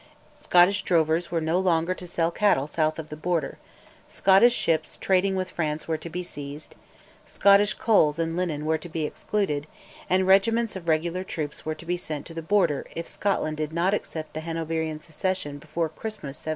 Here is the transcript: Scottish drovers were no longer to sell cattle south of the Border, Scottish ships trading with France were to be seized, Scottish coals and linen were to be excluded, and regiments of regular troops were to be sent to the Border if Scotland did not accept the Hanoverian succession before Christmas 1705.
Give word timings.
Scottish 0.35 0.81
drovers 0.81 1.29
were 1.29 1.39
no 1.39 1.59
longer 1.59 1.93
to 1.93 2.07
sell 2.07 2.31
cattle 2.31 2.65
south 2.65 2.97
of 2.97 3.09
the 3.11 3.15
Border, 3.15 3.59
Scottish 4.07 4.55
ships 4.55 4.97
trading 4.97 5.35
with 5.35 5.51
France 5.51 5.87
were 5.87 5.95
to 5.99 6.09
be 6.09 6.23
seized, 6.23 6.73
Scottish 7.23 7.75
coals 7.75 8.17
and 8.17 8.35
linen 8.35 8.65
were 8.65 8.79
to 8.79 8.89
be 8.89 9.05
excluded, 9.05 9.67
and 10.09 10.25
regiments 10.25 10.75
of 10.75 10.87
regular 10.89 11.23
troops 11.23 11.67
were 11.67 11.75
to 11.75 11.85
be 11.85 11.97
sent 11.97 12.25
to 12.25 12.33
the 12.33 12.41
Border 12.41 12.87
if 12.95 13.07
Scotland 13.07 13.57
did 13.57 13.71
not 13.71 13.93
accept 13.93 14.33
the 14.33 14.39
Hanoverian 14.39 14.99
succession 14.99 15.59
before 15.59 15.87
Christmas 15.87 16.37
1705. 16.37 16.49